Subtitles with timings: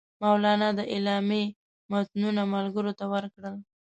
[0.23, 1.45] مولنا د اعلامیې
[1.91, 3.55] متنونه ملګرو ته ورکړل.